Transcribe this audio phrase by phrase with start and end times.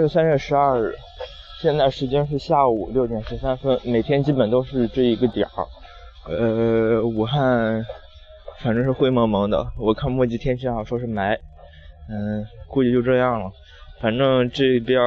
[0.00, 0.94] 是三月十二日，
[1.60, 5.66] 现在时间是下午六点十三分，每天基本都是这一个点儿。
[6.30, 7.84] 呃，武汉
[8.60, 11.36] 反正是灰蒙蒙的，我看墨迹天气好说是霾，
[12.08, 13.50] 嗯，估计就这样了。
[14.00, 15.00] 反正这边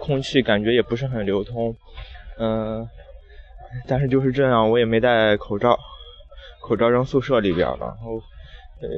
[0.00, 1.74] 空气感觉也不是很流通，
[2.38, 2.88] 嗯，
[3.86, 5.78] 但是就是这样，我也没戴口罩，
[6.60, 7.78] 口罩扔宿舍里边了。
[7.80, 8.12] 然后，
[8.80, 8.88] 呃，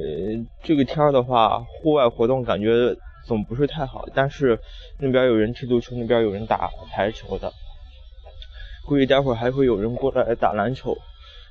[0.61, 2.95] 这个天的话，户外活动感觉
[3.27, 4.05] 总不是太好。
[4.15, 4.57] 但是
[4.99, 7.51] 那边有人踢足球，那边有人打排球的，
[8.85, 10.97] 估计待会儿还会有人过来打篮球。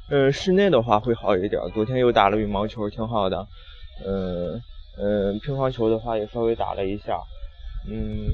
[0.08, 3.46] 嗯，室内的话会好一点，昨天又打了羽毛球，挺好的。
[4.04, 4.60] 嗯
[4.98, 7.18] 嗯，乒乓球的话也稍微打了一下。
[7.88, 8.28] 嗯，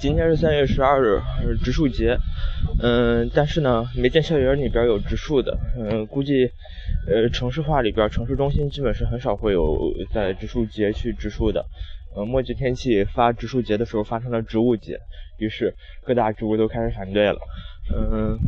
[0.00, 1.20] 今天是三月十二日，
[1.64, 2.16] 植树节。
[2.82, 5.56] 嗯，但是呢，没见校园里边有植树的。
[5.78, 6.50] 嗯，估计
[7.08, 9.76] 呃，城市化里边，城市中心基本是很少会有
[10.12, 11.64] 在植树节去植树的。
[12.14, 14.98] 呃，墨迹天气发植树节的时候发生了植物节，
[15.38, 17.38] 于是各大植物都开始反对了。
[17.94, 18.38] 嗯，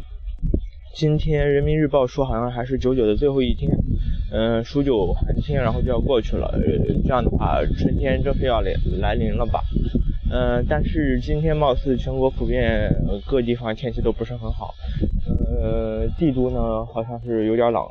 [0.95, 3.70] 今天人民日报说好像还是九九的最后一天。
[4.34, 6.59] 嗯，数九寒天，然后就要过去了。
[7.05, 9.62] 这样的话，春天正式要来来临了吧？
[10.31, 12.91] 嗯，但是今天貌似全国普遍
[13.27, 14.75] 各地方天气都不是很好。
[15.61, 17.84] 呃，帝都呢好像是有点冷，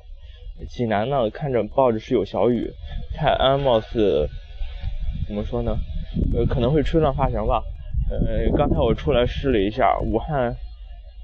[0.67, 2.71] 济南呢看着报着是有小雨，
[3.13, 4.27] 泰安貌似
[5.31, 5.73] 怎么说呢？
[6.35, 7.63] 呃，可能会吹乱发型吧。
[8.09, 10.53] 呃，刚才我出来试了一下，武汉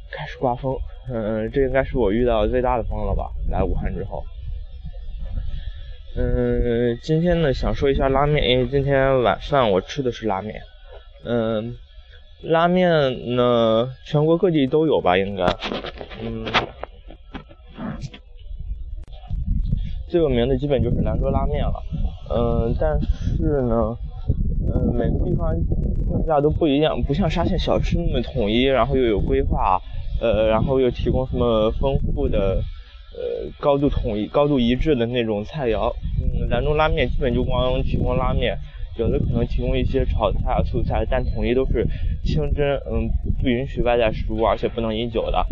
[0.09, 0.73] 开始刮风。
[1.11, 3.29] 嗯，这应该是我遇到最大的风了吧？
[3.49, 4.23] 来武汉之后。
[6.15, 10.61] 嗯，今天呢想说一下拉面，因为今天晚饭我吃的是拉面。
[11.25, 11.75] 嗯，
[12.43, 15.43] 拉面呢全国各地都有吧，应该。
[16.21, 16.45] 嗯，
[20.07, 21.83] 最有名的基本就是兰州拉面了。
[22.29, 23.97] 嗯，但是呢，
[24.73, 29.81] 嗯，每个地方评价都不一样，不像沙县小吃那么统一，然后又有规划，
[30.21, 32.61] 呃，然后又提供什么丰富的。
[33.17, 35.91] 呃，高度统一、高度一致的那种菜肴。
[36.21, 38.55] 嗯，兰州拉面基本就光提供拉面，
[38.95, 41.87] 有的可能提供一些炒菜啊、素菜，但统一都是
[42.23, 43.09] 清真，嗯，
[43.41, 45.43] 不允许外带食物，而且不能饮酒的。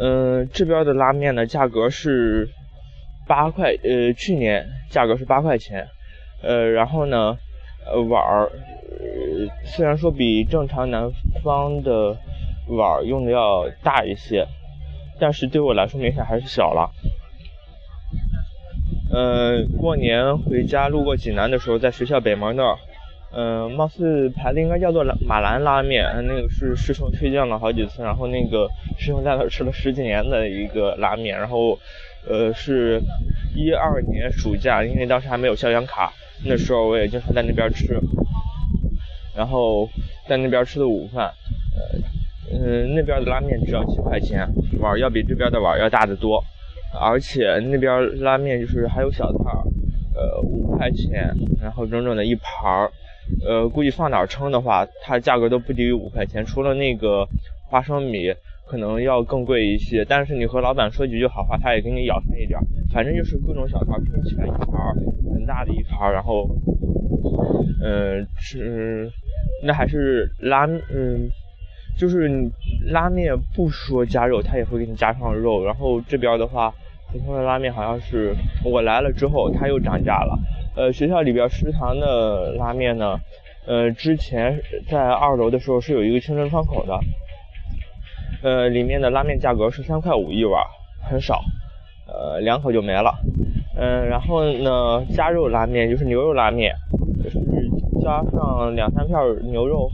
[0.00, 2.48] 嗯，这边的拉面呢，价格是
[3.28, 5.86] 八块，呃，去年价格是八块钱，
[6.42, 7.38] 呃，然后呢，
[7.86, 8.50] 呃，碗儿
[9.64, 11.08] 虽然说比正常南
[11.44, 12.16] 方的
[12.66, 14.46] 碗儿用的要大一些。
[15.20, 16.92] 但是对我来说明显还是小了。
[19.12, 22.78] 嗯，过年回家路过济南的时候，在学校北门那儿，
[23.30, 28.68] 嗯，貌似牌子应该叫做马兰拉面，那个是师兄推荐了好几次，然后那个
[28.98, 31.78] 师兄在那吃了十几年的一个拉面，然后，
[32.26, 33.00] 呃，是
[33.54, 36.12] 一二年暑假，因为当时还没有校园卡，
[36.44, 37.98] 那时候我也经常在那边吃，
[39.36, 39.88] 然后
[40.28, 41.26] 在那边吃的午饭。
[41.76, 41.98] 呃
[42.50, 44.48] 嗯，那边的拉面只要七块钱，
[44.80, 46.42] 碗要比这边的碗要大得多，
[46.98, 49.50] 而且那边拉面就是还有小菜，
[50.14, 51.30] 呃，五块钱，
[51.60, 52.90] 然后整整的一盘儿，
[53.46, 57.26] 呃，估计放哪称的话，它价格都不低于五块钱，除了那个
[57.68, 58.32] 花生米
[58.66, 62.58] 可能要更贵一些，但是你和老板说几句好话，他也给你舀上一点，
[62.92, 64.94] 反正就是各种小菜拼起来一盘，
[65.32, 66.48] 很大的一盘，然后，
[67.82, 69.10] 嗯，吃，
[69.64, 71.28] 那还是拉，嗯。
[71.98, 72.30] 就是
[72.92, 75.64] 拉面不说加肉，他也会给你加上肉。
[75.64, 76.72] 然后这边的话，
[77.10, 78.32] 普通的拉面好像是
[78.64, 80.38] 我来了之后，它又涨价了。
[80.78, 83.18] 呃，学校里边食堂的拉面呢，
[83.66, 87.00] 呃，之前在二楼的时候是有一个清真窗口的，
[88.44, 90.62] 呃，里面的拉面价格是三块五一碗，
[91.02, 91.42] 很少，
[92.06, 93.12] 呃，两口就没了。
[93.76, 96.72] 嗯，然后呢，加肉拉面就是牛肉拉面，
[97.24, 97.40] 就是
[98.00, 99.18] 加上两三片
[99.50, 99.90] 牛肉，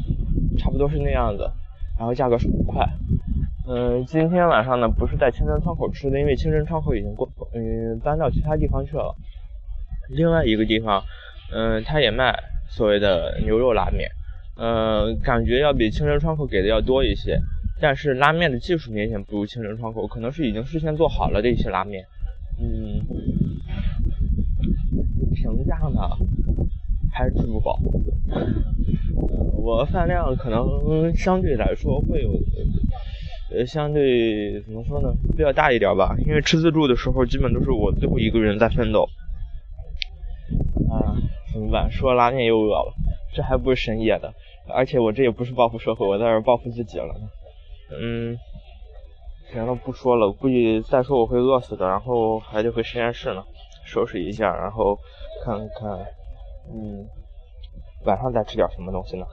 [0.59, 1.51] 差不多是那样子。
[1.99, 2.87] 然后价格是五块，
[3.67, 9.15] 嗯，今天晚上呢不是在清真窗口吃的，因为清真窗口已经过，嗯，搬到其他地方去了。
[10.09, 11.03] 另外一个地方，
[11.53, 12.35] 嗯，他也卖
[12.69, 14.11] 所谓的牛肉拉面，
[14.57, 17.39] 嗯，感觉要比清真窗口给的要多一些，
[17.81, 22.05] 但是拉面的技术明显不如清真窗口，可能是已经事先做好了的一些拉面，
[22.61, 23.01] 嗯，
[25.35, 26.01] 评价呢
[27.13, 27.79] 还是吃不饱。
[29.57, 32.31] 我饭量可能相对来说会有，
[33.51, 36.15] 呃，相对怎么说呢，比较大一点吧。
[36.27, 39.09] 因为吃自助的时候，基本都是我最后一个人在奋斗。
[41.55, 41.91] 啊，怎么办？
[41.91, 42.93] 说拉面又饿了，
[43.33, 44.35] 这还不是深夜的，
[44.69, 47.15] 而且我这也不是报复社会，我在这报复自己了。
[48.01, 48.37] 嗯，
[49.53, 53.45] 行了，不说了，估计再说我会饿死的，然后还得回实验室呢，
[53.85, 54.99] 收拾一下，然后
[55.45, 55.91] 看看，
[56.73, 57.07] 嗯。
[58.07, 59.25] 晚上再吃点什么东西呢？